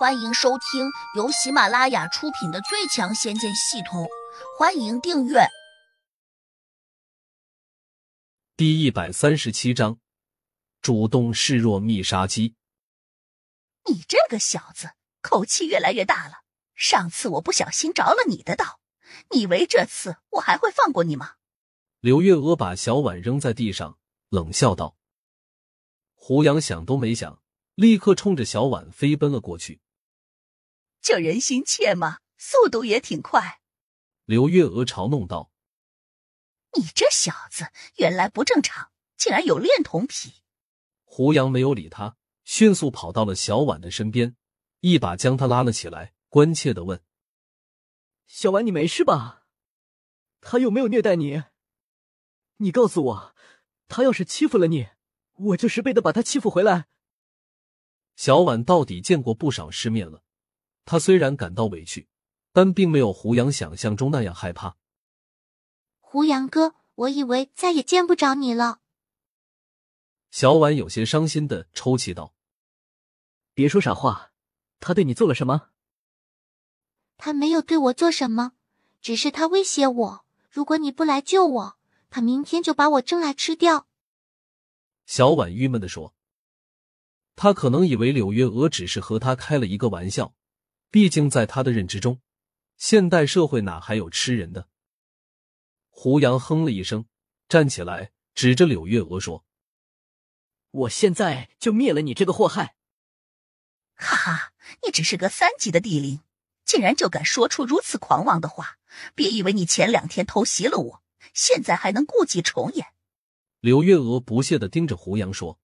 [0.00, 4.04] 欢迎收听由喜马拉雅出品的《最强仙剑系统》，
[4.58, 5.40] 欢迎订阅。
[8.56, 9.98] 第一百三十七章，
[10.80, 12.54] 主动示弱密杀机。
[13.90, 16.44] 你这个小子，口气越来越大了。
[16.74, 18.80] 上次我不小心着了你的道，
[19.28, 21.32] 你以为这次我还会放过你吗？
[21.98, 23.98] 柳月娥把小碗扔在地上，
[24.30, 24.96] 冷笑道。
[26.14, 27.42] 胡杨想都没想，
[27.74, 29.82] 立刻冲着小碗飞奔了过去。
[31.00, 32.18] 这人心切嘛？
[32.36, 33.60] 速度也挺快。
[34.24, 35.50] 刘月娥嘲弄道
[36.78, 37.66] ：“你这小子
[37.96, 40.42] 原来不正常，竟然有恋童癖。”
[41.04, 44.36] 胡杨没有理他，迅速跑到了小婉的身边，
[44.80, 47.02] 一把将她拉了起来，关切的问
[48.26, 49.44] ：“小婉，你没事吧？
[50.40, 51.42] 他有没有虐待你？
[52.58, 53.34] 你告诉我，
[53.88, 54.88] 他要是欺负了你，
[55.32, 56.86] 我就十倍的把他欺负回来。”
[58.16, 60.22] 小婉到底见过不少世面了。
[60.90, 62.08] 他虽然感到委屈，
[62.52, 64.76] 但并没有胡杨想象中那样害怕。
[66.00, 68.80] 胡杨哥，我以为再也见不着你了。
[70.32, 72.34] 小婉有些伤心的抽泣道
[73.54, 74.32] ：“别说傻话，
[74.80, 75.68] 他对你做了什么？”
[77.16, 78.54] 他没有对我做什么，
[79.00, 81.78] 只是他威胁我，如果你不来救我，
[82.10, 83.86] 他明天就把我蒸来吃掉。
[85.06, 86.16] 小婉郁闷的说
[87.36, 90.34] ：“他可能以为柳月娥只是和他开了一个玩笑。”
[90.90, 92.20] 毕竟，在他的认知中，
[92.76, 94.68] 现代社会哪还有吃人的？
[95.88, 97.06] 胡杨哼了一声，
[97.48, 99.44] 站起来，指着柳月娥说
[100.72, 102.74] ：“我现在就灭了你这个祸害！”
[103.94, 106.22] 哈哈，你只是个三级的地灵，
[106.64, 108.78] 竟然就敢说出如此狂妄的话！
[109.14, 112.88] 别以为你前两天偷袭了我，现在还能故伎重演！
[113.60, 115.60] 柳月娥不屑的盯着胡杨说，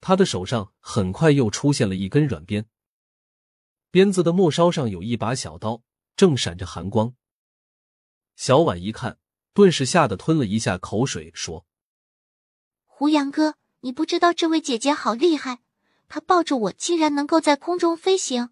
[0.00, 2.66] 他的手上很快又出现了一根软鞭。
[3.90, 5.82] 鞭子的末梢上有一把小刀，
[6.14, 7.14] 正闪着寒光。
[8.36, 9.18] 小婉一看，
[9.52, 11.66] 顿时吓得吞了一下口水，说
[12.86, 15.60] ：“胡杨哥，你不知道这位姐姐好厉害，
[16.08, 18.50] 她抱着我竟然能够在空中飞行，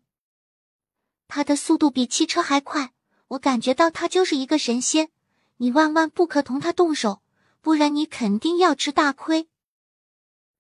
[1.29, 2.93] 她的速度比汽车还快，
[3.29, 5.11] 我感觉到她就是一个神仙。
[5.59, 7.23] 你万万不可同她动手，
[7.61, 9.49] 不然你肯定要吃大亏。”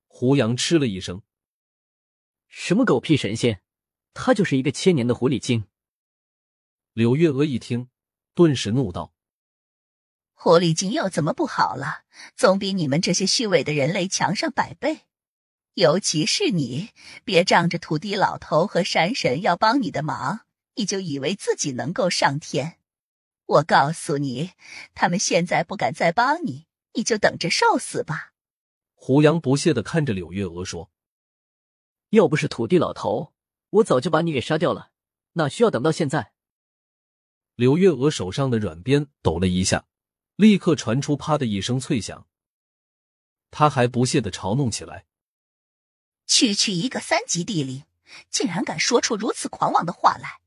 [0.06, 1.22] 胡杨吃了一声
[2.46, 3.60] ：“什么狗屁神仙！”
[4.14, 5.64] 他就是一个千年的狐狸精。
[6.92, 7.88] 柳月娥一听，
[8.34, 9.12] 顿时怒道
[10.34, 12.02] ：“狐狸精又怎么不好了？
[12.34, 15.02] 总比你们这些虚伪的人类强上百倍。
[15.74, 16.90] 尤其是你，
[17.24, 20.40] 别仗着土地老头和山神要帮你的忙，
[20.74, 22.78] 你就以为自己能够上天。
[23.46, 24.50] 我告诉你，
[24.94, 28.32] 他们现在不敢再帮你，你就等着受死吧。”
[29.00, 30.90] 胡杨不屑的看着柳月娥说
[32.10, 33.32] ：“要不是土地老头。”
[33.70, 34.90] 我早就把你给杀掉了，
[35.32, 36.32] 哪需要等到现在？
[37.54, 39.86] 柳月娥手上的软鞭抖了一下，
[40.36, 42.26] 立刻传出“啪”的一声脆响。
[43.50, 45.06] 他还不屑的嘲弄起来
[46.26, 47.84] ：“区区一个三级地灵，
[48.30, 50.40] 竟然敢说出如此狂妄的话来！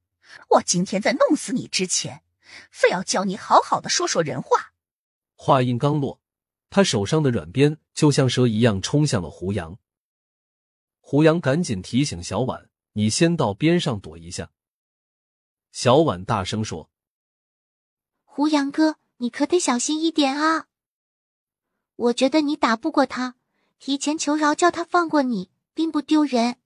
[0.49, 2.23] 我今天在弄死你之前，
[2.71, 4.73] 非要教你好好的说说人话。”
[5.35, 6.21] 话音刚落，
[6.69, 9.77] 他手上的软鞭就像蛇一样冲向了胡杨。
[11.01, 12.70] 胡杨赶紧提醒小婉。
[12.93, 14.51] 你先到边上躲一下。”
[15.71, 16.89] 小婉大声说。
[18.23, 20.67] “胡杨哥，你可得小心一点啊！
[21.95, 23.35] 我觉得你打不过他，
[23.79, 26.57] 提前求饶，叫他放过你，并不丢人。”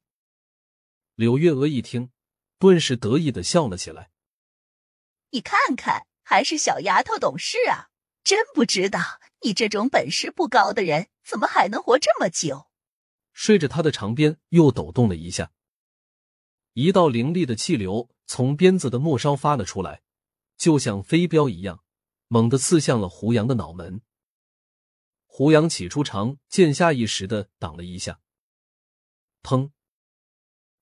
[1.15, 2.11] 柳月娥一听，
[2.57, 4.11] 顿时得意的笑了起来。
[5.31, 7.89] “你看看，还是小丫头懂事啊！
[8.23, 8.99] 真不知道
[9.41, 12.67] 你这种本事不高的人，怎么还能活这么久？”
[13.33, 15.51] 睡着他的长鞭又抖动了一下。
[16.75, 20.01] 一道凌厉的气流从鞭子的末梢发了出来，
[20.57, 21.81] 就像飞镖一样，
[22.27, 24.01] 猛地刺向了胡杨的脑门。
[25.25, 28.19] 胡杨起初长剑，下意识的挡了一下。
[29.41, 29.71] 砰！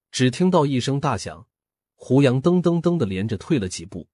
[0.09, 1.47] 只听到一声大响，
[1.94, 4.09] 胡杨噔噔噔的连着退了几步。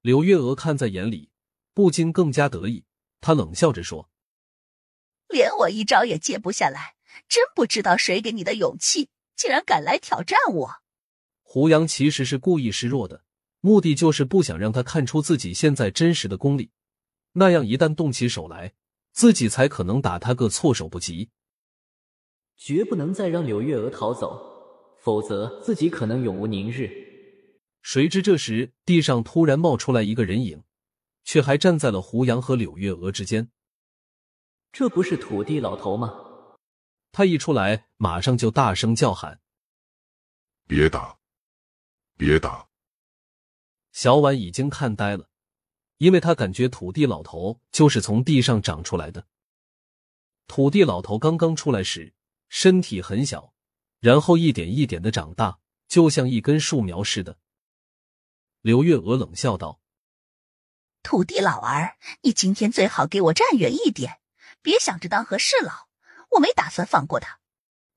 [0.00, 1.30] 柳月娥看在眼里，
[1.74, 2.86] 不禁更加得意。
[3.20, 4.08] 她冷笑着说
[5.28, 6.96] ：“连我一招也接不下来，
[7.28, 10.70] 真不知道谁给你的勇气。”竟然敢来挑战我！
[11.42, 13.24] 胡杨其实是故意示弱的，
[13.60, 16.70] 目的就是不想让他看出自己现在真实的功力，
[17.32, 18.74] 那样一旦动起手来，
[19.12, 21.30] 自己才可能打他个措手不及。
[22.56, 26.90] 绝不能再让柳月娥逃走，否则自己可能永无宁日。
[27.82, 30.62] 谁知这时地上突然冒出来一个人影，
[31.24, 33.50] 却还站在了胡杨和柳月娥之间。
[34.72, 36.23] 这不是土地老头吗？
[37.14, 39.40] 他一出来，马上就大声叫喊
[40.66, 41.16] ：“别打，
[42.16, 42.66] 别打！
[43.92, 45.28] 小婉已经看呆了，
[45.98, 49.28] 因为他感觉土地老头就是从地上长出来的。
[50.48, 52.14] 土地老头刚刚出来时
[52.48, 53.54] 身体很小，
[54.00, 57.38] 然后一点一点的长大，就像一根树苗似的。
[58.60, 59.80] 刘月娥冷笑道
[61.04, 64.18] ：“土地老儿，你今天最好给我站远一点，
[64.60, 65.88] 别想着当和事佬，
[66.34, 67.40] 我没打算放过他。”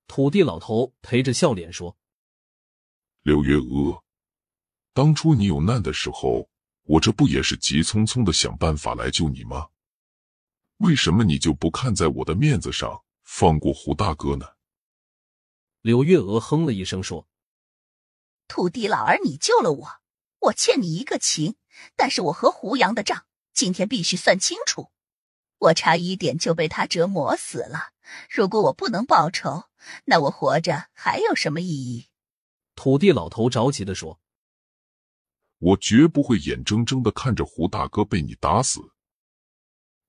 [0.07, 1.97] 土地老头陪着笑脸说
[3.23, 4.03] ：“柳月娥。”
[4.93, 6.49] 当初你有难的时候，
[6.83, 9.67] 我这不也是急匆匆的想办法来救你吗？
[10.77, 14.53] 为什么你就不看在我的面子上放过胡大哥呢？
[15.81, 17.27] 柳月娥哼了一声说
[18.47, 19.87] ：“土地老儿，你救了我，
[20.39, 21.57] 我欠你一个情，
[21.95, 24.91] 但是我和胡杨的账今天必须算清楚。
[25.59, 27.91] 我差一点就被他折磨死了，
[28.29, 29.65] 如果我不能报仇，
[30.05, 32.07] 那我活着还有什么意义？”
[32.75, 34.19] 土地老头着急的说。
[35.59, 38.91] 我绝不会眼睁睁的看着胡大哥被你打死。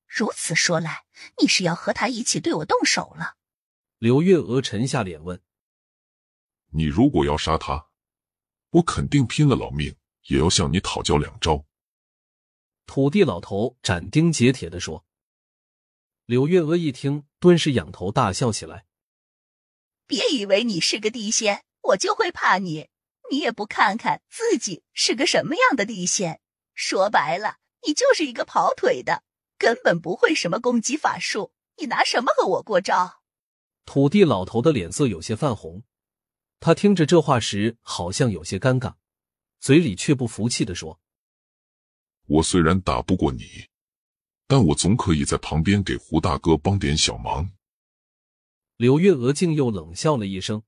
[0.06, 1.06] 如此说来，
[1.40, 3.36] 你是要和他一起对我动手了？
[3.96, 5.40] 刘月娥沉下脸问
[6.72, 7.88] ：“你如果要杀他，
[8.72, 11.64] 我肯定拼了老命也要向你讨教两招。”
[12.84, 15.07] 土地老头斩钉截铁的说。
[16.28, 18.84] 柳月娥一听，顿时仰头大笑起来
[20.06, 22.90] ：“别以为你是个地仙，我就会怕你。”
[23.32, 26.42] 你也不看看自己是个什么样的地仙，
[26.74, 29.22] 说白了，你就是一个跑腿的，
[29.56, 31.54] 根本不会什么攻击法术。
[31.78, 33.22] 你拿什么和我过招？
[33.86, 35.82] 土地老头的脸色有些泛红，
[36.60, 38.96] 他听着这话时好像有些尴尬，
[39.58, 41.00] 嘴里却不服气的说
[42.28, 43.70] ：“我虽然打不过你，
[44.48, 47.48] 但我总可以在旁边给胡大哥帮点小忙。”
[48.76, 50.62] 柳月娥竟又冷笑了一声，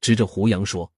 [0.00, 0.92] 指着胡杨说。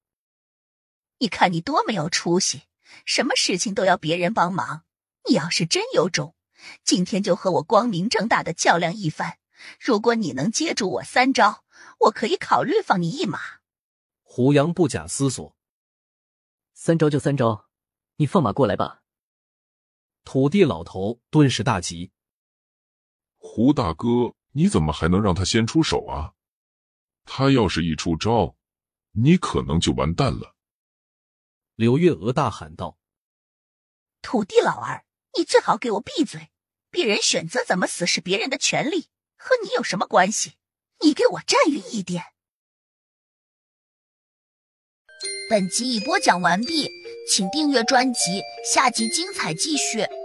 [1.18, 2.62] 你看你多没有出息，
[3.06, 4.84] 什么事情都要别人帮忙。
[5.28, 6.34] 你要是真有种，
[6.82, 9.38] 今天就和我光明正大的较量一番。
[9.80, 11.64] 如果你能接住我三招，
[12.00, 13.38] 我可以考虑放你一马。
[14.22, 15.56] 胡杨不假思索，
[16.74, 17.68] 三招就三招，
[18.16, 19.02] 你放马过来吧。
[20.24, 22.10] 土地老头顿时大急
[23.46, 26.32] ：“胡大哥，你怎么还能让他先出手啊？
[27.26, 28.56] 他要是一出招，
[29.12, 30.56] 你可能就完蛋了。”
[31.76, 32.98] 刘月娥大喊道
[34.22, 35.04] ：“土地老儿，
[35.36, 36.48] 你最好给我闭嘴！
[36.90, 40.54] 别人选择怎么死是别人的权利，和你有什么关系？
[41.00, 42.24] 你给我站远一点！”
[45.50, 46.88] 本集已播讲完毕，
[47.30, 50.23] 请订阅专辑，下集精彩继续。